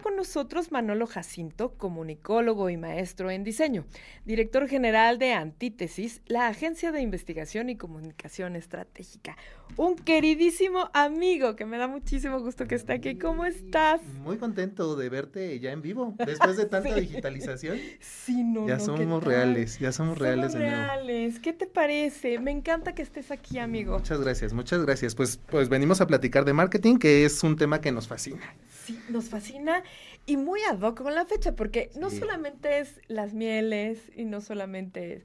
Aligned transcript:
con 0.00 0.16
nosotros 0.16 0.72
Manolo 0.72 1.06
Jacinto, 1.06 1.74
comunicólogo 1.76 2.70
y 2.70 2.76
maestro 2.76 3.30
en 3.30 3.44
diseño, 3.44 3.84
director 4.24 4.68
general 4.68 5.18
de 5.18 5.32
Antítesis, 5.32 6.22
la 6.26 6.48
agencia 6.48 6.92
de 6.92 7.00
investigación 7.00 7.70
y 7.70 7.76
comunicación 7.76 8.56
estratégica. 8.56 9.36
Un 9.76 9.96
queridísimo 9.96 10.90
amigo 10.92 11.56
que 11.56 11.64
me 11.64 11.78
da 11.78 11.86
muchísimo 11.86 12.40
gusto 12.40 12.66
que 12.66 12.74
esté 12.74 12.94
aquí. 12.94 13.18
¿Cómo 13.18 13.44
estás? 13.44 14.02
Muy 14.22 14.36
contento 14.38 14.96
de 14.96 15.08
verte 15.08 15.60
ya 15.60 15.72
en 15.72 15.82
vivo, 15.82 16.14
después 16.26 16.56
de 16.56 16.66
tanta 16.66 16.94
digitalización. 16.94 17.78
Sí, 18.00 18.42
no, 18.42 18.66
ya 18.66 18.80
somos 18.80 19.22
reales, 19.22 19.78
ya 19.78 19.92
somos, 19.92 20.18
reales. 20.18 20.54
reales. 20.54 21.38
¿Qué 21.38 21.52
te 21.52 21.66
parece? 21.66 22.38
Me 22.38 22.50
encanta 22.50 22.94
que 22.94 23.02
estés 23.02 23.30
aquí, 23.30 23.58
amigo. 23.58 23.98
Muchas 23.98 24.20
gracias, 24.20 24.52
muchas 24.52 24.84
gracias. 24.84 25.14
Pues, 25.14 25.38
pues 25.50 25.68
venimos 25.68 26.00
a 26.00 26.06
platicar 26.06 26.44
de 26.44 26.52
marketing, 26.52 26.96
que 26.96 27.24
es 27.24 27.42
un 27.42 27.56
tema 27.56 27.80
que 27.80 27.92
nos 27.92 28.08
fascina. 28.08 28.54
Sí, 28.84 28.98
nos 29.08 29.28
fascina 29.28 29.82
y 30.30 30.36
muy 30.36 30.60
ad 30.62 30.80
hoc 30.80 31.02
con 31.02 31.14
la 31.14 31.26
fecha, 31.26 31.56
porque 31.56 31.90
no 31.96 32.08
solamente 32.08 32.78
es 32.78 33.00
las 33.08 33.34
mieles 33.34 33.98
y 34.14 34.24
no 34.24 34.40
solamente 34.40 35.14
es... 35.14 35.22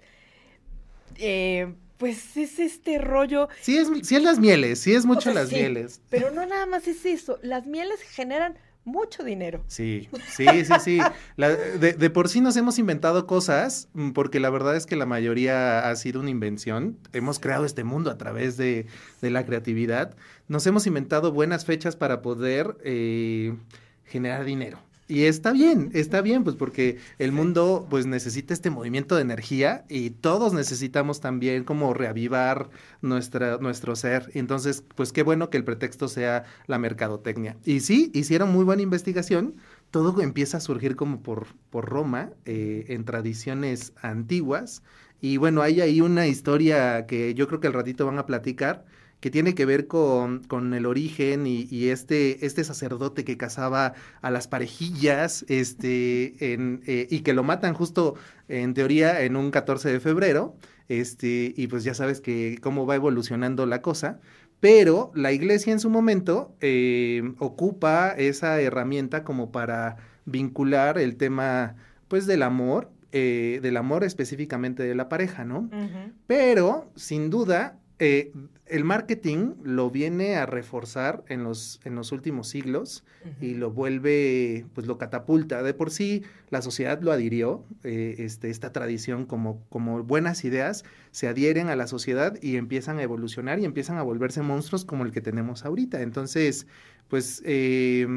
Eh, 1.18 1.73
pues 1.98 2.36
es 2.36 2.59
este 2.59 2.98
rollo. 2.98 3.48
Sí 3.62 3.78
es, 3.78 3.88
sí 4.04 4.16
es 4.16 4.23
las 4.23 4.40
mieles, 4.40 4.80
sí 4.80 4.94
es 4.94 5.05
mucho 5.05 5.31
las 5.31 5.52
mieles. 5.52 6.02
Pero 6.09 6.31
no 6.31 6.45
nada 6.45 6.66
más 6.66 6.88
es 6.88 7.05
eso, 7.05 7.38
las 7.41 7.68
mieles 7.68 8.02
generan 8.02 8.58
mucho 8.84 9.23
dinero. 9.23 9.64
Sí, 9.68 10.09
sí, 10.28 10.45
sí, 10.66 10.73
sí. 10.84 11.00
de, 11.38 12.09
por 12.09 12.28
sí 12.28 12.42
nos 12.42 12.58
hemos 12.58 12.80
inventado 12.80 13.28
cosas, 13.28 13.90
mm, 13.94 14.12
porque 14.12 14.40
la 14.40 14.50
verdad 14.50 14.76
es 14.76 14.88
que 14.88 14.95
la 14.95 15.06
mayoría 15.06 15.88
ha 15.88 15.95
sido 15.95 16.20
una 16.20 16.31
invención. 16.31 16.98
Hemos 17.14 17.40
creado 17.40 17.66
este 17.66 17.84
mundo 17.84 18.09
a 18.09 18.17
través 18.17 18.58
de, 18.58 18.88
de 19.22 19.30
la 19.30 19.45
creatividad. 19.45 20.16
Nos 20.48 20.66
hemos 20.67 20.88
inventado 20.88 21.31
buenas 21.31 21.66
fechas 21.66 21.95
para 21.95 22.22
poder 22.22 22.78
eh, 22.83 23.56
generar 24.06 24.45
dinero. 24.45 24.80
Y 25.08 25.25
está 25.25 25.52
bien, 25.52 25.92
está 25.94 26.22
bien, 26.22 26.44
pues 26.44 26.56
porque 26.56 26.98
el 27.20 27.31
mundo 27.31 27.86
pues 27.92 28.08
necesita 28.08 28.56
este 28.56 28.72
movimiento 28.72 29.16
de 29.16 29.22
energía 29.22 29.86
y 29.88 30.09
todos 30.09 30.52
necesitamos 30.52 31.22
también 31.22 31.64
como 31.64 31.94
reavivar 31.94 32.72
nuestra, 33.02 33.58
nuestro 33.59 33.95
ser. 33.95 34.31
Entonces, 34.33 34.83
pues 34.95 35.11
qué 35.11 35.22
bueno 35.22 35.52
que 35.52 35.58
el 35.58 35.64
pretexto 35.64 36.08
sea 36.08 36.45
la 36.66 36.80
mercadotecnia. 36.80 37.56
Y 37.64 37.81
sí, 37.81 38.09
hicieron 38.16 38.52
muy 38.52 38.64
buena 38.66 38.81
investigación. 38.81 39.58
Todo 39.92 40.20
empieza 40.22 40.58
a 40.58 40.59
surgir 40.59 40.95
como 40.95 41.22
por, 41.22 41.45
por 41.70 41.86
Roma, 41.86 42.31
eh, 42.45 42.86
en 42.89 43.06
tradiciones 43.06 43.94
antiguas. 44.02 44.81
Y 45.22 45.38
bueno, 45.38 45.61
hay 45.61 45.81
ahí 45.81 46.02
una 46.02 46.26
historia 46.26 47.06
que 47.06 47.36
yo 47.36 47.48
creo 47.48 47.59
que 47.59 47.67
al 47.67 47.73
ratito 47.73 48.08
van 48.08 48.17
a 48.17 48.26
platicar 48.26 48.86
que 49.26 49.31
tiene 49.31 49.56
que 49.56 49.66
ver 49.66 49.88
con, 49.88 50.44
con 50.44 50.76
el 50.76 50.86
origen 50.86 51.48
y, 51.48 51.88
este, 51.88 52.45
este 52.45 52.64
sacerdote 52.64 53.26
que 53.26 53.38
casaba 53.38 53.95
a 54.22 54.30
las 54.30 54.48
parejillas 54.48 55.44
este, 55.50 56.54
en, 56.54 56.84
eh, 56.86 57.08
y 57.09 57.22
que 57.22 57.34
lo 57.34 57.42
matan 57.42 57.73
justo 57.73 58.14
en 58.50 58.76
teoría 58.76 59.23
en 59.23 59.36
un 59.36 59.50
14 59.50 59.92
de 59.92 60.00
febrero. 60.00 60.56
Este, 60.90 61.56
y 61.58 61.66
pues 61.66 61.84
ya 61.84 61.95
sabes 61.95 62.22
que 62.22 62.59
cómo 62.62 62.86
va 62.86 62.94
evolucionando 62.94 63.66
la 63.66 63.82
cosa. 63.82 64.20
Pero 64.59 65.12
la 65.16 65.32
iglesia 65.32 65.73
en 65.73 65.80
su 65.80 65.89
momento 65.89 66.56
eh, 66.62 67.23
ocupa 67.39 68.12
esa 68.12 68.62
herramienta 68.62 69.23
como 69.23 69.52
para 69.52 69.98
vincular 70.26 71.00
el 71.00 71.16
tema 71.16 71.78
pues 72.10 72.28
del 72.28 72.44
amor, 72.44 72.92
eh, 73.12 73.58
del 73.64 73.78
amor 73.78 74.04
específicamente 74.04 74.84
de 74.84 74.94
la 74.94 75.10
pareja, 75.10 75.45
¿no? 75.45 75.67
Pero 76.28 76.92
sin 76.95 77.32
duda 77.32 77.80
eh, 78.00 78.34
el 78.66 78.84
marketing 78.84 79.54
lo 79.64 79.90
viene 79.90 80.36
a 80.36 80.46
reforzar 80.46 81.24
en 81.30 81.44
los, 81.44 81.80
en 81.86 81.96
los 81.96 82.12
últimos 82.12 82.50
siglos 82.50 83.04
y 83.40 83.54
lo 83.54 83.72
vuelve, 83.72 84.66
pues 84.74 84.88
lo 84.88 84.98
catapulta. 84.98 85.61
De 85.64 85.73
por 85.73 85.92
sí, 85.92 86.23
la 86.50 86.61
sociedad 86.61 87.00
lo 87.02 87.11
adhirió, 87.11 87.64
eh, 87.84 88.16
este, 88.20 88.50
esta 88.50 88.72
tradición 88.72 89.26
como, 89.26 89.64
como 89.70 90.04
buenas 90.04 90.44
ideas 90.45 90.84
se 91.11 91.28
adhieren 91.28 91.70
a 91.70 91.76
la 91.76 91.88
sociedad 91.88 92.38
y 92.42 92.58
empiezan 92.58 92.98
a 92.98 93.04
evolucionar 93.04 93.60
y 93.60 93.66
empiezan 93.66 93.98
a 93.98 94.04
volverse 94.04 94.42
monstruos 94.42 94.84
como 94.84 95.05
el 95.05 95.11
que 95.11 95.22
tenemos 95.22 95.64
ahorita. 95.64 96.02
Entonces, 96.02 96.67
pues 97.08 97.44
eh, 97.45 98.08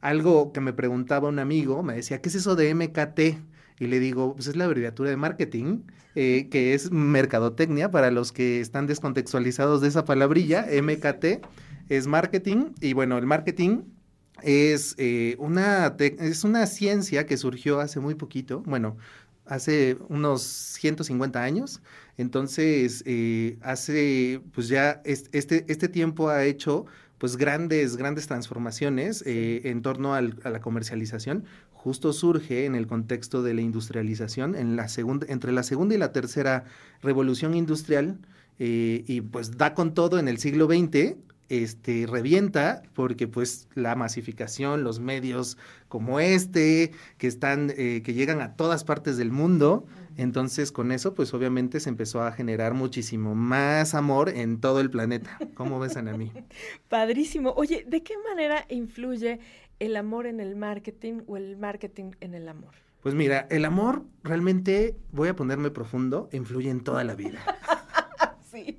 algo 0.00 0.52
que 0.52 0.60
me 0.60 0.72
preguntaba 0.72 1.28
un 1.28 1.40
amigo, 1.40 1.82
me 1.82 1.94
decía, 1.94 2.20
¿qué 2.22 2.28
es 2.28 2.36
eso 2.36 2.56
de 2.56 2.74
MKT? 2.74 3.49
Y 3.80 3.86
le 3.86 3.98
digo, 3.98 4.34
pues 4.34 4.46
es 4.46 4.56
la 4.56 4.66
abreviatura 4.66 5.10
de 5.10 5.16
marketing, 5.16 5.80
eh, 6.14 6.48
que 6.50 6.74
es 6.74 6.92
mercadotecnia, 6.92 7.90
para 7.90 8.10
los 8.10 8.30
que 8.30 8.60
están 8.60 8.86
descontextualizados 8.86 9.80
de 9.80 9.88
esa 9.88 10.04
palabrilla, 10.04 10.66
MKT, 10.70 11.40
es 11.88 12.06
marketing, 12.06 12.72
y 12.80 12.92
bueno, 12.92 13.16
el 13.16 13.26
marketing 13.26 13.84
es, 14.42 14.94
eh, 14.98 15.34
una, 15.38 15.96
es 15.98 16.44
una 16.44 16.66
ciencia 16.66 17.24
que 17.24 17.38
surgió 17.38 17.80
hace 17.80 18.00
muy 18.00 18.14
poquito, 18.14 18.62
bueno, 18.66 18.98
hace 19.46 19.96
unos 20.08 20.42
150 20.42 21.42
años, 21.42 21.80
entonces 22.18 23.02
eh, 23.06 23.56
hace, 23.62 24.42
pues 24.52 24.68
ya 24.68 25.00
este, 25.04 25.64
este 25.68 25.88
tiempo 25.88 26.28
ha 26.28 26.44
hecho 26.44 26.84
pues 27.20 27.36
grandes, 27.36 27.98
grandes 27.98 28.26
transformaciones 28.26 29.22
en 29.26 29.82
torno 29.82 30.14
a 30.14 30.22
la 30.22 30.60
comercialización, 30.60 31.44
justo 31.82 32.12
surge 32.12 32.64
en 32.64 32.74
el 32.74 32.86
contexto 32.86 33.42
de 33.42 33.54
la 33.54 33.60
industrialización, 33.60 34.54
en 34.54 34.74
la 34.74 34.88
segunda, 34.88 35.26
entre 35.28 35.52
la 35.52 35.62
segunda 35.62 35.94
y 35.94 35.98
la 35.98 36.12
tercera 36.12 36.64
revolución 37.02 37.54
industrial, 37.54 38.18
eh, 38.58 39.04
y 39.06 39.22
pues 39.22 39.56
da 39.56 39.74
con 39.74 39.94
todo 39.94 40.18
en 40.18 40.28
el 40.28 40.36
siglo 40.36 40.66
XX, 40.66 41.16
este, 41.48 42.06
revienta 42.06 42.82
porque 42.94 43.26
pues 43.26 43.68
la 43.74 43.96
masificación, 43.96 44.84
los 44.84 45.00
medios 45.00 45.56
como 45.88 46.20
este, 46.20 46.92
que 47.16 47.26
están, 47.26 47.72
eh, 47.76 48.02
que 48.04 48.12
llegan 48.12 48.42
a 48.42 48.56
todas 48.56 48.84
partes 48.84 49.16
del 49.16 49.30
mundo, 49.32 49.86
entonces 50.16 50.72
con 50.72 50.92
eso 50.92 51.14
pues 51.14 51.32
obviamente 51.34 51.80
se 51.80 51.88
empezó 51.88 52.22
a 52.22 52.32
generar 52.32 52.74
muchísimo 52.74 53.34
más 53.34 53.94
amor 53.94 54.28
en 54.28 54.60
todo 54.60 54.80
el 54.80 54.90
planeta. 54.90 55.38
¿Cómo 55.54 55.78
ves, 55.78 55.96
a 55.96 56.02
mí? 56.02 56.32
Padrísimo. 56.88 57.52
Oye, 57.56 57.84
¿de 57.88 58.02
qué 58.02 58.14
manera 58.28 58.66
influye 58.68 59.40
el 59.78 59.96
amor 59.96 60.26
en 60.26 60.40
el 60.40 60.56
marketing 60.56 61.22
o 61.26 61.36
el 61.36 61.56
marketing 61.56 62.12
en 62.20 62.34
el 62.34 62.48
amor? 62.48 62.74
Pues 63.02 63.14
mira, 63.14 63.46
el 63.50 63.64
amor 63.64 64.04
realmente, 64.22 64.96
voy 65.10 65.28
a 65.28 65.36
ponerme 65.36 65.70
profundo, 65.70 66.28
influye 66.32 66.70
en 66.70 66.80
toda 66.80 67.02
la 67.02 67.14
vida. 67.14 67.40
sí. 68.50 68.78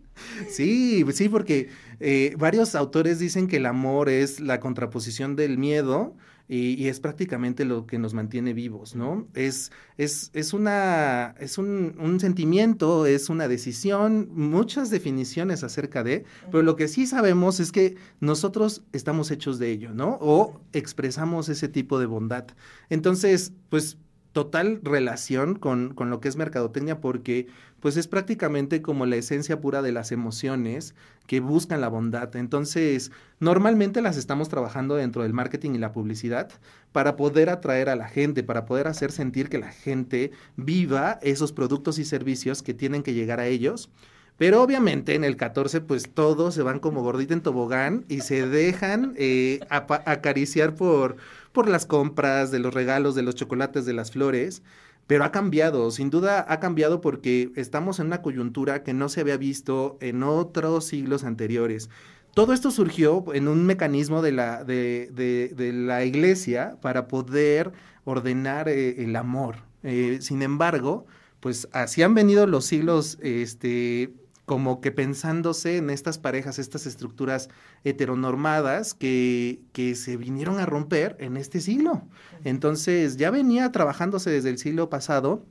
Sí, 0.50 1.06
sí, 1.12 1.30
porque 1.30 1.70
eh, 2.00 2.36
varios 2.38 2.76
autores 2.76 3.20
dicen 3.20 3.48
que 3.48 3.58
el 3.58 3.66
amor 3.66 4.10
es 4.10 4.40
la 4.40 4.60
contraposición 4.60 5.36
del 5.36 5.58
miedo 5.58 6.16
y, 6.54 6.90
es 6.90 7.00
prácticamente 7.00 7.64
lo 7.64 7.88
que 7.88 7.98
nos 7.98 8.14
mantiene 8.14 8.54
vivos, 8.54 8.94
¿no? 8.94 9.26
Es, 9.36 9.72
es, 9.98 10.32
es, 10.34 10.52
una, 10.52 11.34
es 11.40 11.58
un, 11.58 11.96
un, 11.98 12.20
sentimiento, 12.20 13.06
es 13.06 13.30
una 13.30 13.48
decisión, 13.48 14.28
muchas 14.34 14.90
definiciones 14.90 15.64
acerca 15.64 16.04
de, 16.04 16.26
pero 16.52 16.62
lo 16.62 16.76
que 16.76 16.90
sí 16.90 17.08
sabemos 17.08 17.62
es 17.62 17.72
que 17.72 17.96
nosotros 18.20 18.84
estamos 18.92 19.32
hechos 19.32 19.60
de 19.60 19.72
ello, 19.72 19.94
¿no? 19.94 20.18
O 20.20 20.60
expresamos 20.74 21.48
ese 21.48 21.70
tipo 21.70 22.00
de 22.00 22.06
bondad. 22.06 22.48
Entonces, 22.90 23.54
pues 23.70 23.98
total 24.34 24.80
relación 24.84 25.56
con, 25.56 25.94
con, 25.94 26.10
lo 26.10 26.22
que 26.22 26.30
es 26.30 26.36
mercadotecnia 26.36 27.02
porque 27.02 27.48
pues 27.82 27.98
es 27.98 28.08
prácticamente 28.08 28.82
como 28.82 29.06
la 29.06 29.16
esencia 29.16 29.60
pura 29.60 29.82
de 29.82 29.92
las 29.92 30.12
emociones 30.12 30.94
que 31.28 31.40
buscan 31.40 31.82
la 31.82 31.90
bondad. 31.90 32.36
Entonces, 32.36 33.12
normalmente 33.40 34.02
las 34.02 34.18
estamos 34.18 34.50
trabajando 34.50 34.96
dentro 34.96 35.24
del 35.24 35.34
marketing 35.34 35.72
y 35.72 35.80
la 35.80 35.92
publicidad 35.92 36.50
para 36.92 37.16
poder 37.16 37.50
atraer 37.50 37.90
a 37.90 37.96
la 37.96 38.08
gente, 38.08 38.44
para 38.44 38.66
poder 38.66 38.88
hacer 38.88 39.12
sentir 39.12 39.50
que 39.50 39.58
la 39.58 39.72
gente 39.72 40.32
viva 40.56 41.20
esos 41.22 41.52
productos 41.52 42.00
y 42.00 42.06
servicios 42.06 42.62
que 42.62 42.74
tienen 42.74 43.02
que 43.02 43.14
llegar 43.14 43.40
a 43.40 43.48
ellos. 43.48 43.90
Pero 44.38 44.62
obviamente 44.64 45.16
en 45.16 45.24
el 45.24 45.36
14 45.38 45.82
pues 45.82 46.10
todos 46.14 46.56
se 46.56 46.64
van 46.64 46.80
como 46.80 47.04
gordita 47.04 47.34
en 47.34 47.42
tobogán 47.42 48.06
y 48.10 48.22
se 48.22 48.48
dejan 48.48 49.14
eh, 49.18 49.60
acariciar 49.70 50.76
por 50.76 51.18
por 51.52 51.68
las 51.68 51.86
compras, 51.86 52.52
de 52.52 52.60
los 52.60 52.74
regalos, 52.74 53.16
de 53.16 53.24
los 53.24 53.36
chocolates, 53.36 53.86
de 53.86 53.94
las 53.94 54.12
flores, 54.12 54.64
pero 55.08 55.26
ha 55.26 55.32
cambiado, 55.32 55.92
sin 55.92 56.10
duda 56.10 56.46
ha 56.48 56.60
cambiado 56.60 57.02
porque 57.02 57.52
estamos 57.56 58.00
en 58.00 58.08
una 58.08 58.22
coyuntura 58.22 58.84
que 58.84 58.94
no 58.94 59.10
se 59.10 59.22
había 59.22 59.38
visto 59.38 59.98
en 60.00 60.24
otros 60.24 60.86
siglos 60.86 61.24
anteriores. 61.24 61.90
Todo 62.34 62.54
esto 62.54 62.72
surgió 62.72 63.26
en 63.34 63.50
un 63.50 63.66
mecanismo 63.66 64.22
de 64.22 64.32
la, 64.32 64.64
de, 64.64 65.10
de, 65.12 65.74
la 65.74 66.06
iglesia 66.06 66.78
para 66.82 67.08
poder 67.10 67.74
ordenar 68.06 68.70
eh, 68.70 69.04
el 69.04 69.18
amor. 69.18 69.58
Eh, 69.84 70.20
sin 70.22 70.42
embargo, 70.42 71.06
pues 71.42 71.68
así 71.74 72.04
han 72.04 72.14
venido 72.14 72.48
los 72.48 72.66
siglos 72.66 73.18
este, 73.22 74.14
como 74.52 74.82
que 74.82 74.92
pensándose 74.92 75.78
en 75.78 75.90
estas 75.90 76.18
parejas, 76.18 76.60
estas 76.60 76.86
estructuras 76.86 77.48
heteronormadas 77.86 78.94
que, 78.94 79.62
que 79.72 79.96
se 79.96 80.18
vinieron 80.18 80.60
a 80.60 80.66
romper 80.66 81.16
en 81.22 81.38
este 81.38 81.62
siglo. 81.62 82.02
Entonces 82.44 83.16
ya 83.16 83.32
venía 83.32 83.72
trabajándose 83.72 84.30
desde 84.30 84.50
el 84.50 84.58
siglo 84.58 84.90
pasado 84.90 85.46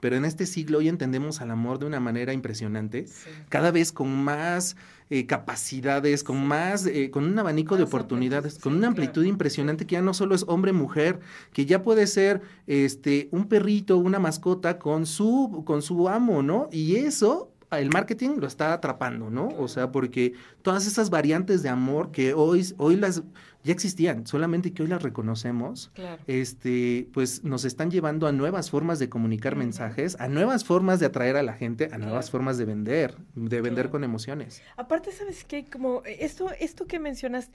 pero 0.00 0.16
en 0.16 0.24
este 0.24 0.46
siglo 0.46 0.78
hoy 0.78 0.88
entendemos 0.88 1.40
al 1.40 1.52
amor 1.52 1.78
de 1.78 1.86
una 1.86 2.00
manera 2.00 2.32
impresionante, 2.32 3.06
cada 3.48 3.70
vez 3.70 3.92
con 3.92 4.12
más 4.12 4.74
eh, 5.10 5.26
capacidades, 5.26 6.24
con 6.24 6.44
más, 6.44 6.86
eh, 6.86 7.12
con 7.12 7.22
un 7.22 7.38
abanico 7.38 7.76
de 7.76 7.84
oportunidades, 7.84 8.58
con 8.58 8.74
una 8.74 8.88
amplitud 8.88 9.24
impresionante 9.24 9.86
que 9.86 9.92
ya 9.92 10.02
no 10.02 10.12
solo 10.12 10.34
es 10.34 10.44
hombre-mujer, 10.48 11.20
que 11.52 11.66
ya 11.66 11.84
puede 11.84 12.08
ser 12.08 12.40
este, 12.66 13.28
un 13.30 13.46
perrito, 13.46 13.96
una 13.96 14.18
mascota 14.18 14.80
con 14.80 15.06
su, 15.06 15.62
con 15.64 15.82
su 15.82 16.08
amo, 16.08 16.42
¿no? 16.42 16.68
Y 16.72 16.96
eso 16.96 17.51
el 17.78 17.90
marketing 17.90 18.36
lo 18.38 18.46
está 18.46 18.72
atrapando, 18.72 19.30
¿no? 19.30 19.48
O 19.58 19.68
sea, 19.68 19.92
porque 19.92 20.34
todas 20.62 20.86
esas 20.86 21.10
variantes 21.10 21.62
de 21.62 21.68
amor 21.68 22.10
que 22.10 22.34
hoy, 22.34 22.66
hoy 22.78 22.96
las 22.96 23.22
ya 23.64 23.72
existían, 23.72 24.26
solamente 24.26 24.72
que 24.72 24.82
hoy 24.82 24.88
las 24.88 25.02
reconocemos, 25.02 25.92
este, 26.26 27.08
pues 27.12 27.44
nos 27.44 27.64
están 27.64 27.90
llevando 27.90 28.26
a 28.26 28.32
nuevas 28.32 28.70
formas 28.70 28.98
de 28.98 29.08
comunicar 29.08 29.54
mensajes, 29.54 30.16
a 30.18 30.28
nuevas 30.28 30.64
formas 30.64 30.98
de 30.98 31.06
atraer 31.06 31.36
a 31.36 31.42
la 31.42 31.52
gente, 31.52 31.88
a 31.92 31.98
nuevas 31.98 32.30
formas 32.30 32.58
de 32.58 32.64
vender, 32.64 33.16
de 33.34 33.60
vender 33.60 33.90
con 33.90 34.02
emociones. 34.02 34.62
Aparte, 34.76 35.12
¿sabes 35.12 35.44
qué? 35.44 35.64
Como 35.64 36.02
esto, 36.04 36.50
esto 36.58 36.86
que 36.86 36.98
mencionas, 36.98 37.50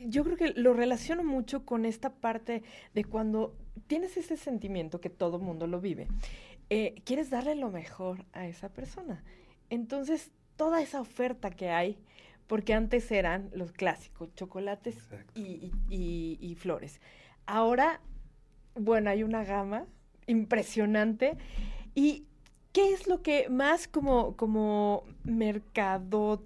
yo 0.00 0.24
creo 0.24 0.36
que 0.36 0.48
lo 0.48 0.74
relaciono 0.74 1.22
mucho 1.22 1.64
con 1.64 1.84
esta 1.84 2.10
parte 2.10 2.64
de 2.94 3.04
cuando 3.04 3.54
tienes 3.86 4.16
ese 4.16 4.36
sentimiento 4.36 5.00
que 5.00 5.10
todo 5.10 5.38
mundo 5.38 5.68
lo 5.68 5.80
vive, 5.80 6.08
eh, 6.70 6.96
quieres 7.04 7.30
darle 7.30 7.54
lo 7.54 7.70
mejor 7.70 8.24
a 8.32 8.48
esa 8.48 8.68
persona. 8.68 9.22
Entonces, 9.70 10.30
toda 10.56 10.80
esa 10.80 11.00
oferta 11.00 11.50
que 11.50 11.70
hay, 11.70 11.98
porque 12.46 12.74
antes 12.74 13.10
eran 13.10 13.50
los 13.52 13.72
clásicos, 13.72 14.34
chocolates 14.34 14.96
y, 15.34 16.56
flores. 16.58 17.00
Ahora, 17.46 18.00
bueno, 18.74 19.10
hay 19.10 19.22
una 19.22 19.44
gama 19.44 19.86
impresionante. 20.26 21.36
¿Y 21.94 22.24
qué 22.72 22.92
es 22.92 23.06
lo 23.06 23.22
que 23.22 23.48
más 23.48 23.88
como, 23.88 24.36
como 24.36 25.04
mercado, 25.24 26.42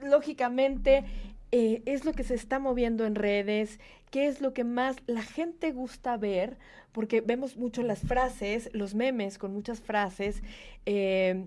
lógicamente, 0.00 1.04
eh, 1.50 1.82
es 1.86 2.04
lo 2.04 2.12
que 2.12 2.24
se 2.24 2.34
está 2.34 2.58
moviendo 2.58 3.04
en 3.04 3.14
redes? 3.14 3.80
¿Qué 4.10 4.28
es 4.28 4.40
lo 4.40 4.52
que 4.52 4.62
más 4.64 4.96
la 5.06 5.22
gente 5.22 5.72
gusta 5.72 6.16
ver? 6.16 6.58
Porque 6.92 7.22
vemos 7.22 7.56
mucho 7.56 7.82
las 7.82 8.00
frases, 8.00 8.68
los 8.72 8.94
memes 8.94 9.38
con 9.38 9.52
muchas 9.52 9.80
frases. 9.80 10.42
Eh, 10.84 11.46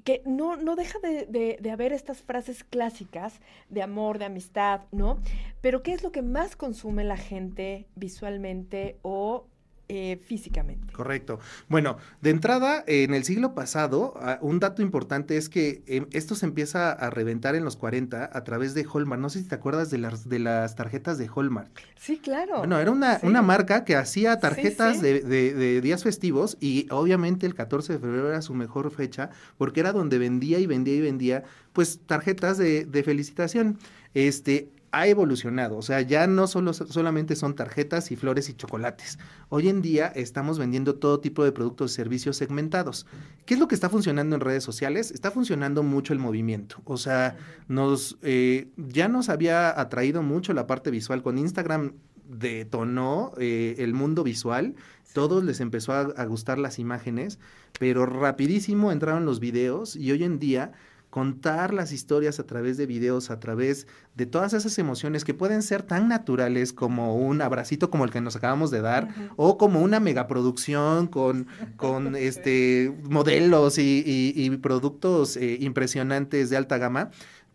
que 0.00 0.22
no, 0.24 0.56
no 0.56 0.76
deja 0.76 0.98
de, 0.98 1.58
de, 1.60 1.70
haber 1.70 1.92
estas 1.92 2.22
frases 2.22 2.64
clásicas 2.64 3.40
de 3.68 3.82
amor, 3.82 4.18
de 4.18 4.26
amistad, 4.26 4.82
¿no? 4.92 5.18
Pero 5.60 5.82
¿qué 5.82 5.92
es 5.92 6.02
lo 6.02 6.12
que 6.12 6.22
más 6.22 6.56
consume 6.56 7.04
la 7.04 7.16
gente 7.16 7.86
visualmente 7.96 8.98
o 9.02 9.46
eh, 9.92 10.20
físicamente. 10.24 10.92
Correcto. 10.92 11.40
Bueno, 11.68 11.96
de 12.20 12.30
entrada, 12.30 12.84
en 12.86 13.12
el 13.12 13.24
siglo 13.24 13.56
pasado, 13.56 14.14
ah, 14.20 14.38
un 14.40 14.60
dato 14.60 14.82
importante 14.82 15.36
es 15.36 15.48
que 15.48 15.82
em, 15.88 16.06
esto 16.12 16.36
se 16.36 16.46
empieza 16.46 16.92
a 16.92 17.10
reventar 17.10 17.56
en 17.56 17.64
los 17.64 17.76
40 17.76 18.30
a 18.32 18.44
través 18.44 18.72
de 18.74 18.84
Hallmark. 18.84 19.20
No 19.20 19.30
sé 19.30 19.40
si 19.40 19.48
te 19.48 19.56
acuerdas 19.56 19.90
de 19.90 19.98
las, 19.98 20.28
de 20.28 20.38
las 20.38 20.76
tarjetas 20.76 21.18
de 21.18 21.28
Hallmark. 21.34 21.70
Sí, 21.96 22.18
claro. 22.18 22.58
Bueno, 22.58 22.78
era 22.78 22.92
una, 22.92 23.18
una 23.24 23.42
marca 23.42 23.84
que 23.84 23.96
hacía 23.96 24.38
tarjetas 24.38 25.00
De, 25.00 25.22
de, 25.22 25.80
días 25.80 26.04
festivos 26.04 26.56
y 26.60 26.86
obviamente 26.90 27.46
el 27.46 27.56
14 27.56 27.94
de 27.94 27.98
febrero 27.98 28.28
era 28.28 28.42
su 28.42 28.54
mejor 28.54 28.92
fecha 28.92 29.30
porque 29.58 29.80
era 29.80 29.92
donde 29.92 30.18
vendía 30.18 30.60
y 30.60 30.66
vendía 30.66 30.94
y 30.94 31.00
vendía 31.00 31.42
pues 31.72 31.98
tarjetas 32.06 32.58
de, 32.58 32.84
de 32.84 33.02
felicitación. 33.02 33.78
Este, 34.14 34.68
ha 34.92 35.06
evolucionado, 35.06 35.76
o 35.76 35.82
sea, 35.82 36.00
ya 36.00 36.26
no 36.26 36.46
solo, 36.46 36.72
solamente 36.72 37.36
son 37.36 37.54
tarjetas 37.54 38.10
y 38.10 38.16
flores 38.16 38.48
y 38.48 38.54
chocolates. 38.54 39.18
Hoy 39.48 39.68
en 39.68 39.82
día 39.82 40.08
estamos 40.08 40.58
vendiendo 40.58 40.96
todo 40.96 41.20
tipo 41.20 41.44
de 41.44 41.52
productos 41.52 41.92
y 41.92 41.94
servicios 41.94 42.36
segmentados. 42.36 43.06
¿Qué 43.46 43.54
es 43.54 43.60
lo 43.60 43.68
que 43.68 43.74
está 43.74 43.88
funcionando 43.88 44.34
en 44.34 44.40
redes 44.40 44.64
sociales? 44.64 45.10
Está 45.12 45.30
funcionando 45.30 45.82
mucho 45.82 46.12
el 46.12 46.18
movimiento, 46.18 46.82
o 46.84 46.96
sea, 46.96 47.36
nos, 47.68 48.18
eh, 48.22 48.68
ya 48.76 49.08
nos 49.08 49.28
había 49.28 49.78
atraído 49.80 50.22
mucho 50.22 50.52
la 50.52 50.66
parte 50.66 50.90
visual 50.90 51.22
con 51.22 51.38
Instagram 51.38 51.92
detonó 52.30 53.32
eh, 53.38 53.74
el 53.78 53.92
mundo 53.92 54.22
visual, 54.22 54.76
todos 55.12 55.42
les 55.42 55.60
empezó 55.60 55.92
a, 55.92 56.00
a 56.00 56.24
gustar 56.26 56.58
las 56.58 56.78
imágenes, 56.78 57.40
pero 57.78 58.06
rapidísimo 58.06 58.92
entraron 58.92 59.24
los 59.24 59.40
videos 59.40 59.96
y 59.96 60.12
hoy 60.12 60.22
en 60.22 60.38
día 60.38 60.72
contar 61.10 61.74
las 61.74 61.92
historias 61.92 62.38
a 62.38 62.46
través 62.46 62.76
de 62.76 62.86
videos, 62.86 63.30
a 63.30 63.40
través 63.40 63.88
de 64.14 64.26
todas 64.26 64.52
esas 64.52 64.78
emociones 64.78 65.24
que 65.24 65.34
pueden 65.34 65.62
ser 65.62 65.82
tan 65.82 66.08
naturales 66.08 66.72
como 66.72 67.16
un 67.16 67.42
abracito 67.42 67.90
como 67.90 68.04
el 68.04 68.10
que 68.10 68.20
nos 68.20 68.36
acabamos 68.36 68.70
de 68.70 68.80
dar, 68.80 69.08
o 69.36 69.58
como 69.58 69.80
una 69.80 69.98
megaproducción 69.98 71.08
con, 71.08 71.48
con 71.76 72.14
este 72.16 72.94
modelos 73.02 73.78
y, 73.78 74.50
productos 74.62 75.36
eh, 75.36 75.58
impresionantes 75.60 76.50
de 76.50 76.56
alta 76.56 76.78
gama 76.78 77.10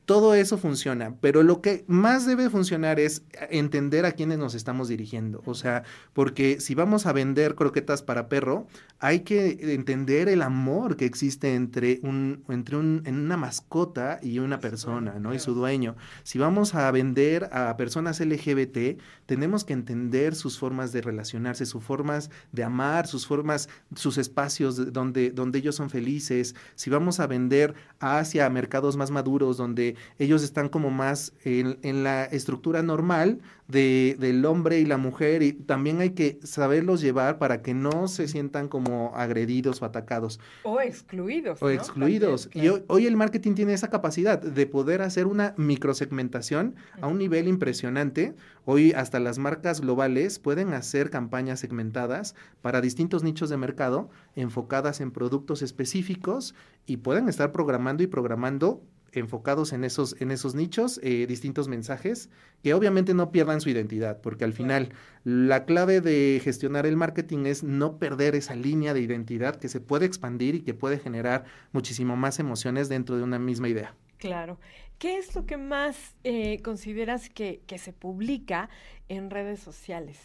todo 0.05 0.35
eso 0.35 0.57
funciona, 0.57 1.15
pero 1.19 1.41
lo 1.41 1.61
que 1.61 1.83
más 1.87 2.27
debe 2.27 2.49
funcionar 2.51 2.99
es 2.99 3.23
entender 3.49 4.05
a 4.05 4.11
quiénes 4.11 4.37
nos 4.37 4.53
estamos 4.53 4.87
dirigiendo. 4.87 5.41
O 5.45 5.55
sea, 5.55 5.83
porque 6.13 6.59
si 6.61 6.75
vamos 6.75 7.07
a 7.07 7.13
vender 7.13 7.55
croquetas 7.55 8.03
para 8.03 8.29
perro, 8.29 8.67
hay 8.99 9.21
que 9.21 9.73
entender 9.73 10.29
el 10.29 10.43
amor 10.43 10.95
que 10.95 11.05
existe 11.05 11.55
entre 11.55 11.99
un, 12.03 12.43
entre 12.49 12.77
un, 12.77 13.01
en 13.05 13.19
una 13.19 13.35
mascota 13.35 14.19
y 14.21 14.39
una 14.39 14.59
persona, 14.59 15.19
¿no? 15.19 15.33
Y 15.33 15.39
su 15.39 15.53
dueño. 15.53 15.95
Si 16.23 16.37
vamos 16.37 16.75
a 16.75 16.89
vender 16.91 17.49
a 17.51 17.75
personas 17.75 18.19
LGBT, 18.19 18.99
tenemos 19.25 19.65
que 19.65 19.73
entender 19.73 20.35
sus 20.35 20.59
formas 20.59 20.91
de 20.91 21.01
relacionarse, 21.01 21.65
sus 21.65 21.83
formas 21.83 22.29
de 22.51 22.63
amar, 22.63 23.07
sus 23.07 23.25
formas, 23.25 23.69
sus 23.95 24.17
espacios 24.19 24.93
donde, 24.93 25.31
donde 25.31 25.59
ellos 25.59 25.75
son 25.75 25.89
felices. 25.89 26.55
Si 26.75 26.89
vamos 26.91 27.19
a 27.19 27.27
vender 27.27 27.73
hacia 27.99 28.49
mercados 28.49 28.97
más 28.97 29.09
maduros, 29.09 29.57
donde 29.57 29.94
ellos 30.19 30.43
están 30.43 30.69
como 30.69 30.89
más 30.89 31.33
en, 31.43 31.77
en 31.81 32.03
la 32.03 32.25
estructura 32.25 32.81
normal 32.81 33.41
de, 33.67 34.15
del 34.19 34.45
hombre 34.45 34.79
y 34.79 34.85
la 34.85 34.97
mujer 34.97 35.41
y 35.41 35.53
también 35.53 35.99
hay 35.99 36.11
que 36.11 36.39
saberlos 36.43 37.01
llevar 37.01 37.39
para 37.39 37.61
que 37.61 37.73
no 37.73 38.07
se 38.07 38.27
sientan 38.27 38.67
como 38.67 39.13
agredidos 39.15 39.81
o 39.81 39.85
atacados. 39.85 40.39
O 40.63 40.79
excluidos. 40.81 41.61
O 41.61 41.69
excluidos. 41.69 42.49
Y 42.53 42.67
hoy, 42.87 43.07
el 43.07 43.17
marketing 43.17 43.53
tiene 43.55 43.73
esa 43.73 43.89
capacidad 43.89 44.39
de 44.39 44.67
poder 44.67 45.01
hacer 45.01 45.27
una 45.27 45.53
microsegmentación 45.57 46.75
a 47.01 47.07
un 47.07 47.17
nivel 47.17 47.47
impresionante. 47.47 48.35
Hoy 48.65 48.93
hasta 48.93 49.19
las 49.19 49.37
marcas 49.37 49.81
globales 49.81 50.39
pueden 50.39 50.73
hacer 50.73 51.09
campañas 51.09 51.59
segmentadas 51.59 52.35
para 52.61 52.81
distintos 52.81 53.23
nichos 53.23 53.49
de 53.49 53.57
mercado 53.57 54.09
enfocadas 54.35 55.01
en 55.01 55.11
productos 55.11 55.61
específicos 55.61 56.55
y 56.85 56.97
pueden 56.97 57.29
estar 57.29 57.51
programando 57.51 58.03
y 58.03 58.07
programando 58.07 58.81
enfocados 59.15 59.73
en 59.73 59.83
esos, 59.83 60.15
en 60.19 60.31
esos 60.31 60.55
nichos, 60.55 60.99
eh, 61.03 61.25
distintos 61.27 61.67
mensajes, 61.67 62.29
que 62.63 62.73
obviamente 62.73 63.13
no 63.13 63.31
pierdan 63.31 63.61
su 63.61 63.69
identidad, 63.69 64.21
porque 64.21 64.43
al 64.43 64.53
final 64.53 64.89
la 65.23 65.65
clave 65.65 66.01
de 66.01 66.39
gestionar 66.43 66.85
el 66.85 66.97
marketing 66.97 67.45
es 67.45 67.63
no 67.63 67.97
perder 67.97 68.35
esa 68.35 68.55
línea 68.55 68.93
de 68.93 69.01
identidad 69.01 69.55
que 69.55 69.69
se 69.69 69.79
puede 69.79 70.05
expandir 70.05 70.55
y 70.55 70.61
que 70.61 70.73
puede 70.73 70.99
generar 70.99 71.45
muchísimo 71.71 72.15
más 72.15 72.39
emociones 72.39 72.89
dentro 72.89 73.17
de 73.17 73.23
una 73.23 73.39
misma 73.39 73.69
idea. 73.69 73.95
Claro. 74.17 74.59
¿Qué 74.97 75.17
es 75.17 75.35
lo 75.35 75.45
que 75.45 75.57
más 75.57 76.15
eh, 76.23 76.61
consideras 76.61 77.29
que, 77.29 77.61
se 77.77 77.93
publica 77.93 78.69
en 79.09 79.29
redes 79.29 79.59
sociales? 79.59 80.19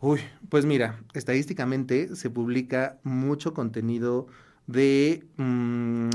Uy, 0.00 0.20
pues 0.48 0.64
mira, 0.64 1.00
estadísticamente 1.12 2.16
se 2.16 2.30
publica 2.30 2.98
mucho 3.02 3.52
contenido 3.52 4.26
de... 4.66 5.24
Mm, 5.36 6.10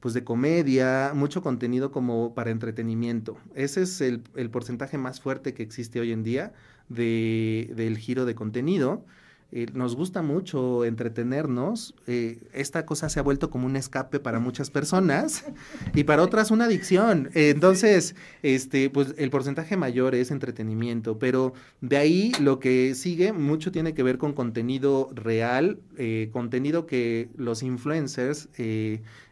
pues 0.00 0.14
de 0.14 0.24
comedia, 0.24 1.12
mucho 1.14 1.42
contenido 1.42 1.92
como 1.92 2.34
para 2.34 2.50
entretenimiento. 2.50 3.36
Ese 3.54 3.82
es 3.82 4.00
el, 4.00 4.22
porcentaje 4.50 4.98
más 4.98 5.20
fuerte 5.20 5.54
que 5.54 5.62
existe 5.62 6.00
hoy 6.00 6.12
en 6.12 6.22
día 6.22 6.52
de, 6.88 7.70
del 7.76 7.98
giro 7.98 8.24
de 8.24 8.34
contenido. 8.34 9.04
Eh, 9.52 9.66
nos 9.74 9.96
gusta 9.96 10.22
mucho 10.22 10.84
entretenernos. 10.84 11.94
Eh, 12.06 12.38
esta 12.52 12.86
cosa 12.86 13.08
se 13.08 13.18
ha 13.18 13.22
vuelto 13.22 13.50
como 13.50 13.66
un 13.66 13.76
escape 13.76 14.20
para 14.20 14.38
muchas 14.38 14.70
personas 14.70 15.44
y 15.94 16.04
para 16.04 16.22
otras 16.22 16.50
una 16.50 16.66
adicción. 16.66 17.30
entonces, 17.34 18.14
este, 18.42 18.90
pues 18.90 19.14
el 19.18 19.30
porcentaje 19.30 19.76
mayor 19.76 20.14
es 20.14 20.30
entretenimiento, 20.30 21.18
pero 21.18 21.52
de 21.80 21.96
ahí 21.96 22.32
lo 22.40 22.60
que 22.60 22.94
sigue 22.94 23.32
mucho 23.32 23.72
tiene 23.72 23.94
que 23.94 24.02
ver 24.02 24.18
con 24.18 24.32
contenido 24.32 25.10
real, 25.14 25.80
eh, 25.96 26.28
contenido 26.32 26.86
que 26.86 27.28
los 27.36 27.62
influencers 27.62 28.48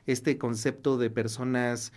este 0.08 0.38
concepto 0.38 0.96
de 0.96 1.10
personas 1.10 1.92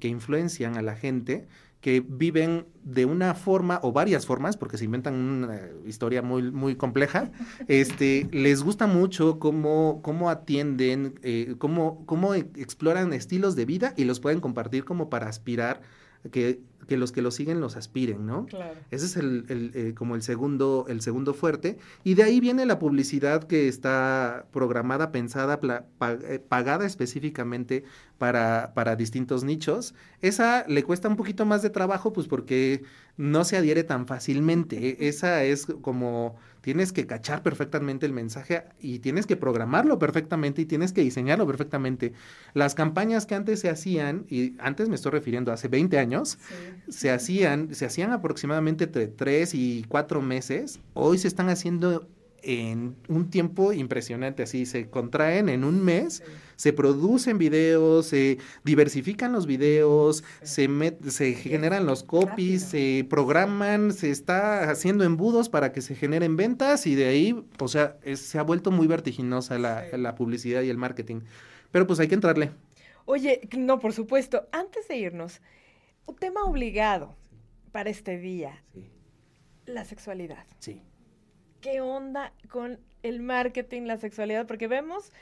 que 0.00 0.08
influencian 0.08 0.78
a 0.78 0.82
la 0.82 0.96
gente, 0.96 1.46
que 1.80 2.04
viven 2.06 2.66
de 2.82 3.04
una 3.04 3.34
forma 3.34 3.78
o 3.82 3.92
varias 3.92 4.26
formas, 4.26 4.56
porque 4.56 4.78
se 4.78 4.84
inventan 4.84 5.14
una 5.14 5.60
historia 5.86 6.22
muy, 6.22 6.50
muy 6.50 6.74
compleja, 6.74 7.30
este, 7.68 8.28
les 8.32 8.62
gusta 8.62 8.86
mucho 8.86 9.38
cómo, 9.38 10.00
cómo 10.02 10.28
atienden, 10.30 11.18
eh, 11.22 11.54
cómo, 11.58 12.04
cómo 12.06 12.34
exploran 12.34 13.12
estilos 13.12 13.54
de 13.54 13.64
vida 13.64 13.94
y 13.96 14.04
los 14.04 14.18
pueden 14.18 14.40
compartir 14.40 14.84
como 14.84 15.08
para 15.08 15.28
aspirar 15.28 15.82
que 16.32 16.60
que 16.88 16.96
los 16.96 17.12
que 17.12 17.22
lo 17.22 17.30
siguen 17.30 17.60
los 17.60 17.76
aspiren, 17.76 18.26
¿no? 18.26 18.46
Claro. 18.46 18.74
Ese 18.90 19.06
es 19.06 19.16
el, 19.16 19.44
el, 19.48 19.70
eh, 19.74 19.94
como 19.94 20.16
el 20.16 20.22
segundo, 20.22 20.86
el 20.88 21.00
segundo 21.02 21.34
fuerte. 21.34 21.78
Y 22.02 22.14
de 22.14 22.24
ahí 22.24 22.40
viene 22.40 22.66
la 22.66 22.78
publicidad 22.80 23.44
que 23.44 23.68
está 23.68 24.46
programada, 24.52 25.12
pensada, 25.12 25.60
pla- 25.60 25.84
pa- 25.98 26.14
eh, 26.14 26.40
pagada 26.40 26.86
específicamente 26.86 27.84
para, 28.18 28.72
para 28.74 28.96
distintos 28.96 29.44
nichos. 29.44 29.94
Esa 30.22 30.64
le 30.66 30.82
cuesta 30.82 31.08
un 31.08 31.16
poquito 31.16 31.46
más 31.46 31.62
de 31.62 31.70
trabajo, 31.70 32.12
pues 32.12 32.26
porque 32.26 32.82
no 33.16 33.44
se 33.44 33.56
adhiere 33.56 33.84
tan 33.84 34.06
fácilmente. 34.06 34.88
E- 34.88 34.96
Esa 35.08 35.44
es 35.44 35.66
como 35.82 36.36
tienes 36.60 36.92
que 36.92 37.06
cachar 37.06 37.42
perfectamente 37.42 38.04
el 38.04 38.12
mensaje 38.12 38.64
y 38.80 38.98
tienes 38.98 39.26
que 39.26 39.36
programarlo 39.36 39.98
perfectamente 39.98 40.60
y 40.62 40.66
tienes 40.66 40.92
que 40.92 41.00
diseñarlo 41.02 41.46
perfectamente. 41.46 42.12
Las 42.52 42.74
campañas 42.74 43.24
que 43.26 43.34
antes 43.36 43.60
se 43.60 43.70
hacían, 43.70 44.26
y 44.28 44.54
antes 44.58 44.88
me 44.88 44.96
estoy 44.96 45.12
refiriendo 45.12 45.50
a 45.50 45.54
hace 45.54 45.68
20 45.68 45.98
años, 45.98 46.36
Sí. 46.48 46.54
Se 46.88 47.10
hacían, 47.10 47.74
se 47.74 47.86
hacían 47.86 48.12
aproximadamente 48.12 48.84
entre 48.84 49.08
tres 49.08 49.54
y 49.54 49.84
cuatro 49.88 50.20
meses. 50.22 50.80
Hoy 50.94 51.18
se 51.18 51.28
están 51.28 51.48
haciendo 51.48 52.06
en 52.40 52.94
un 53.08 53.30
tiempo 53.30 53.72
impresionante, 53.72 54.44
así 54.44 54.64
se 54.64 54.88
contraen 54.88 55.48
en 55.48 55.64
un 55.64 55.84
mes, 55.84 56.22
Sí. 56.24 56.32
se 56.54 56.72
producen 56.72 57.36
videos, 57.36 58.06
se 58.06 58.38
diversifican 58.64 59.32
los 59.32 59.46
videos, 59.46 60.22
se, 60.42 60.68
met- 60.68 61.02
se 61.10 61.34
generan 61.34 61.84
los 61.84 62.04
copies, 62.04 62.62
se 62.62 63.04
programan, 63.10 63.92
se 63.92 64.10
está 64.10 64.70
haciendo 64.70 65.02
embudos 65.02 65.48
para 65.48 65.72
que 65.72 65.80
se 65.82 65.96
generen 65.96 66.36
ventas 66.36 66.86
y 66.86 66.94
de 66.94 67.06
ahí, 67.06 67.44
o 67.58 67.66
sea, 67.68 67.96
es- 68.04 68.20
se 68.20 68.38
ha 68.38 68.42
vuelto 68.42 68.70
muy 68.70 68.86
vertiginosa 68.86 69.58
la, 69.58 69.86
Sí. 69.90 69.96
la 69.98 70.14
publicidad 70.14 70.62
y 70.62 70.70
el 70.70 70.76
marketing. 70.78 71.22
Pero 71.72 71.88
pues 71.88 71.98
hay 71.98 72.06
que 72.06 72.14
entrarle. 72.14 72.52
Oye, 73.04 73.40
no, 73.58 73.80
por 73.80 73.92
supuesto. 73.92 74.46
Antes 74.52 74.86
de 74.86 74.96
irnos, 74.96 75.40
un 76.08 76.16
tema 76.16 76.42
obligado 76.44 77.14
para 77.72 77.90
este 77.90 78.18
día, 78.18 78.62
Sí, 78.74 78.90
la 79.66 79.84
sexualidad. 79.84 80.44
sí. 80.58 80.82
¿Qué 81.60 81.80
onda 81.80 82.32
con 82.50 82.78
el 83.02 83.20
marketing, 83.20 83.82
la 83.82 83.96
sexualidad? 83.98 84.46
Porque 84.46 84.68
vemos, 84.68 85.12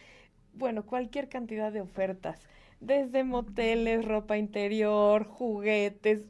bueno, 0.55 0.85
cualquier 0.85 1.29
cantidad 1.29 1.73
de 1.73 1.81
ofertas, 1.81 2.41
desde 2.81 3.25
moteles, 3.25 4.05
ropa 4.05 4.37
interior, 4.37 5.25
juguetes. 5.25 6.21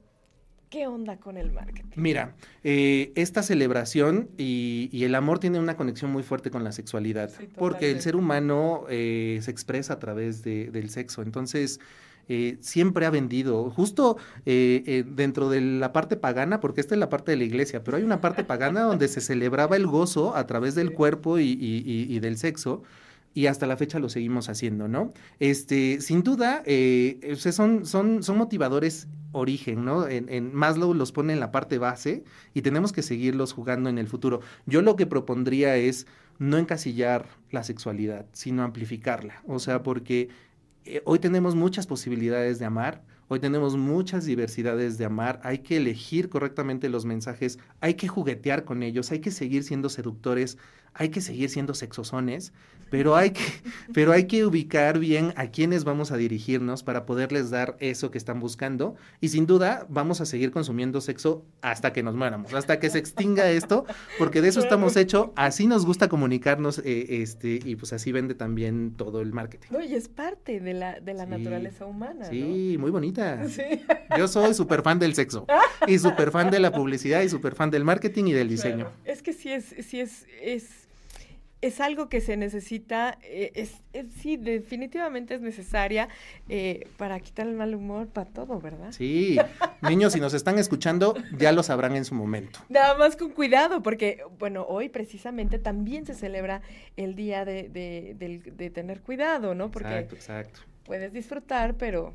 ¿Qué 0.70 0.86
onda 0.86 1.16
con 1.18 1.36
el 1.36 1.52
marketing? 1.52 1.90
Mira, 1.96 2.34
eh, 2.64 3.12
esta 3.16 3.42
celebración 3.42 4.30
y, 4.38 4.88
y 4.92 5.04
el 5.04 5.14
amor 5.14 5.38
tiene 5.38 5.58
una 5.60 5.76
conexión 5.76 6.10
muy 6.12 6.22
fuerte 6.22 6.50
con 6.50 6.64
la 6.64 6.72
sexualidad, 6.72 7.30
Sí, 7.30 7.48
porque 7.56 7.90
el 7.90 8.00
ser 8.00 8.16
humano 8.16 8.84
eh, 8.88 9.38
se 9.42 9.50
expresa 9.50 9.94
a 9.94 9.98
través 9.98 10.42
de- 10.42 10.70
del 10.70 10.90
sexo. 10.90 11.22
Entonces, 11.22 11.78
eh, 12.28 12.59
siempre 12.61 13.06
ha 13.06 13.11
vendido, 13.11 13.71
justo 13.71 14.16
eh, 14.47 14.83
eh, 14.87 15.04
dentro 15.06 15.49
de 15.49 15.61
la 15.61 15.92
parte 15.92 16.16
pagana, 16.16 16.59
porque 16.59 16.80
esta 16.80 16.95
es 16.95 16.99
la 16.99 17.09
parte 17.09 17.30
de 17.30 17.37
la 17.37 17.45
iglesia, 17.45 17.85
pero 17.85 17.97
hay 17.97 18.02
una 18.02 18.21
parte 18.21 18.42
pagana 18.42 18.83
donde 18.83 19.06
se 19.06 19.21
celebraba 19.21 19.76
el 19.76 19.87
gozo 19.87 20.35
a 20.35 20.47
través 20.47 20.75
del 20.75 20.92
cuerpo 20.92 21.38
y, 21.38 22.18
del 22.18 22.37
sexo. 22.37 22.83
Y 23.33 23.49
hasta 23.49 23.66
la 23.66 23.76
fecha 23.76 23.99
lo 23.99 24.09
seguimos 24.09 24.49
haciendo, 24.49 24.88
¿no? 24.88 25.12
Este, 25.40 26.00
sin 26.00 26.23
duda, 26.23 26.62
son, 27.37 27.85
son, 27.85 28.23
son 28.23 28.38
motivadores 28.38 29.09
origen, 29.33 29.85
¿no? 29.85 30.09
En, 30.09 30.30
en 30.30 30.54
Maslow 30.54 30.95
los 30.95 31.12
pone 31.12 31.35
en 31.35 31.40
la 31.40 31.52
parte 31.52 31.76
base 31.76 32.25
y 32.54 32.62
tenemos 32.62 32.92
que 32.92 33.02
seguirlos 33.02 33.52
jugando 33.52 33.90
en 33.90 33.99
el 33.99 34.09
futuro. 34.09 34.40
Yo 34.64 34.80
lo 34.80 34.97
que 34.97 35.06
propondría 35.06 35.76
es 35.76 36.06
no 36.38 36.59
encasillar 36.59 37.26
la 37.50 37.62
sexualidad, 37.62 38.26
sino 38.33 38.62
amplificarla. 38.62 39.42
O 39.47 39.59
sea, 39.59 39.83
porque 39.83 40.28
eh, 40.86 41.02
hoy 41.04 41.18
tenemos 41.18 41.54
muchas 41.54 41.86
posibilidades 41.86 42.58
de 42.60 42.64
amar, 42.64 43.02
hoy 43.28 43.40
tenemos 43.40 43.76
muchas 43.76 44.24
diversidades 44.24 44.98
de 44.98 45.04
amar, 45.04 45.40
hay 45.42 45.58
que 45.58 45.76
elegir 45.76 46.28
correctamente 46.28 46.88
los 46.88 47.04
mensajes, 47.04 47.58
hay 47.80 47.94
que 47.94 48.06
juguetear 48.06 48.64
con 48.64 48.84
ellos, 48.84 49.10
hay 49.10 49.18
que 49.18 49.32
seguir 49.32 49.64
siendo 49.64 49.88
seductores, 49.88 50.58
hay 50.98 51.10
que 51.10 51.20
seguir 51.20 51.50
siendo 51.50 51.74
sexosones, 51.74 52.52
pero 52.90 53.16
hay 53.16 53.30
que, 53.30 53.42
pero 53.92 54.12
hay 54.12 54.24
que 54.26 54.44
ubicar 54.44 54.98
bien 54.98 55.32
a 55.36 55.48
quiénes 55.48 55.84
vamos 55.84 56.12
a 56.12 56.16
dirigirnos 56.16 56.82
para 56.82 57.04
poderles 57.06 57.50
dar 57.50 57.76
eso 57.80 58.10
que 58.10 58.18
están 58.18 58.40
buscando 58.40 58.94
y 59.20 59.28
sin 59.28 59.46
duda 59.46 59.86
vamos 59.88 60.20
a 60.20 60.26
seguir 60.26 60.50
consumiendo 60.50 61.00
sexo 61.00 61.44
hasta 61.62 61.92
que 61.92 62.02
nos 62.02 62.14
muéramos, 62.14 62.54
hasta 62.54 62.78
que 62.78 62.90
se 62.90 62.98
extinga 62.98 63.50
esto, 63.50 63.84
porque 64.18 64.40
de 64.40 64.48
eso 64.48 64.60
estamos 64.60 64.96
hechos, 64.96 65.30
así 65.36 65.66
nos 65.66 65.84
gusta 65.84 66.08
comunicarnos 66.08 66.78
eh, 66.78 67.22
este 67.22 67.58
y 67.64 67.76
pues 67.76 67.92
así 67.92 68.12
vende 68.12 68.34
también 68.34 68.94
todo 68.96 69.20
el 69.20 69.32
marketing. 69.32 69.68
No, 69.70 69.82
y 69.82 69.94
es 69.94 70.08
parte 70.08 70.60
de 70.60 70.74
la, 70.74 71.00
de 71.00 71.14
la 71.14 71.24
Sí, 71.24 71.30
naturaleza 71.30 71.86
humana, 71.86 72.26
Sí, 72.26 72.76
muy 72.78 72.90
bonita. 72.90 73.42
Yo 74.16 74.28
soy 74.28 74.54
súper 74.54 74.82
fan 74.82 74.98
del 74.98 75.14
sexo 75.14 75.46
y 75.86 75.98
súper 75.98 76.30
fan 76.30 76.50
de 76.50 76.60
la 76.60 76.72
publicidad 76.72 77.22
y 77.22 77.28
súper 77.28 77.54
fan 77.54 77.70
del 77.70 77.84
marketing 77.84 78.24
y 78.26 78.32
del 78.32 78.48
diseño. 78.48 78.86
Claro. 78.86 78.92
Es 79.04 79.22
que 79.22 79.32
sí 79.32 79.50
es, 79.52 79.74
sí 79.80 80.00
es, 80.00 80.26
es, 80.40 80.85
es 81.62 81.80
algo 81.80 82.08
que 82.08 82.20
se 82.20 82.36
necesita, 82.36 83.18
eh, 83.22 83.50
es, 83.54 83.72
es- 83.92 84.12
sí, 84.20 84.36
definitivamente 84.36 85.34
es 85.34 85.40
necesaria 85.40 86.08
eh, 86.48 86.86
para 86.96 87.18
quitar 87.20 87.46
el 87.46 87.54
mal 87.54 87.75
humor, 87.75 88.08
para 88.08 88.30
todo, 88.30 88.60
¿verdad? 88.60 88.92
Sí, 88.92 89.38
niños, 89.80 90.12
si 90.12 90.20
nos 90.20 90.34
están 90.34 90.58
escuchando, 90.58 91.14
ya 91.38 91.52
lo 91.52 91.62
sabrán 91.62 91.96
en 91.96 92.04
su 92.04 92.14
momento. 92.14 92.60
Nada 92.68 92.96
más 92.98 93.16
con 93.16 93.30
cuidado, 93.30 93.82
porque, 93.82 94.22
bueno, 94.38 94.66
hoy 94.68 94.88
precisamente 94.90 95.58
también 95.58 96.04
se 96.06 96.14
celebra 96.14 96.60
el 96.96 97.14
día 97.14 97.44
de, 97.44 97.68
de, 97.68 98.14
del- 98.18 98.56
de 98.56 98.70
tener 98.70 99.00
cuidado, 99.00 99.54
¿no? 99.54 99.70
Porque 99.70 99.88
Exacto, 99.88 100.14
exacto. 100.14 100.60
puedes 100.84 101.12
disfrutar, 101.12 101.75
pero, 101.75 102.14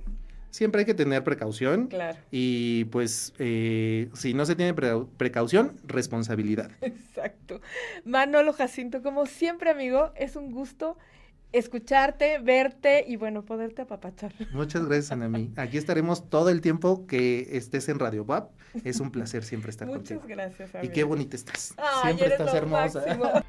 Siempre 0.51 0.79
hay 0.81 0.85
que 0.85 0.93
tener 0.93 1.23
precaución 1.23 1.87
claro, 1.87 2.17
y 2.29 2.85
pues 2.85 3.33
eh, 3.39 4.09
si 4.13 4.33
no 4.33 4.45
se 4.45 4.55
tiene 4.55 4.73
pre- 4.73 5.05
precaución, 5.17 5.73
responsabilidad. 5.85 6.69
exacto. 6.81 7.61
Manolo 8.05 8.53
Jacinto, 8.53 9.01
como 9.01 9.25
siempre, 9.25 9.69
amigo, 9.71 10.11
es 10.15 10.35
un 10.35 10.51
gusto 10.51 10.97
escucharte, 11.53 12.39
verte 12.39 13.03
y, 13.07 13.17
bueno, 13.17 13.43
poderte 13.43 13.81
apapachar. 13.81 14.33
Muchas 14.53 14.85
gracias, 14.85 15.11
Anami. 15.11 15.51
Aquí 15.57 15.77
estaremos 15.77 16.29
todo 16.29 16.49
el 16.49 16.61
tiempo 16.61 17.05
que 17.07 17.57
estés 17.57 17.89
en 17.89 17.99
Radio 17.99 18.23
WAP. 18.23 18.51
Es 18.85 19.01
un 19.01 19.11
placer 19.11 19.43
siempre 19.43 19.69
estar 19.69 19.85
Muchas 19.87 20.19
contigo. 20.19 20.23
gracias, 20.27 20.73
Y 20.73 20.77
amigo. 20.77 20.93
qué 20.93 21.03
bonita 21.03 21.35
estás. 21.35 21.73
Ay, 21.77 22.15
siempre 22.15 22.27
estás 22.37 22.53
hermosa. 22.53 23.03